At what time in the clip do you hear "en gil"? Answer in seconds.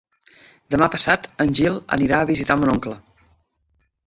1.45-1.77